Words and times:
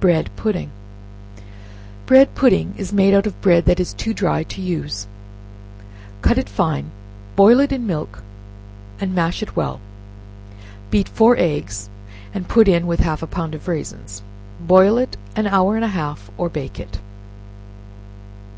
Bread 0.00 0.30
Pudding. 0.36 0.70
Bread 2.06 2.34
pudding 2.34 2.72
is 2.78 2.94
made 2.94 3.12
out 3.12 3.26
of 3.26 3.38
bread 3.42 3.66
that 3.66 3.78
is 3.78 3.92
too 3.92 4.14
dry 4.14 4.42
to 4.44 4.58
use; 4.62 5.06
cut 6.22 6.38
it 6.38 6.48
fine, 6.48 6.90
boil 7.36 7.60
it 7.60 7.70
in 7.70 7.86
milk, 7.86 8.22
and 9.02 9.14
mash 9.14 9.42
it 9.42 9.56
well; 9.56 9.78
beat 10.90 11.10
four 11.10 11.36
eggs 11.36 11.90
and 12.32 12.48
put 12.48 12.68
in, 12.68 12.86
with 12.86 13.00
half 13.00 13.22
a 13.22 13.26
pound 13.26 13.54
of 13.54 13.68
raisins; 13.68 14.22
boil 14.60 14.96
it 14.96 15.18
an 15.36 15.46
hour 15.46 15.76
and 15.76 15.84
a 15.84 15.88
half, 15.88 16.30
or 16.38 16.48
bake 16.48 16.80
it. 16.80 16.98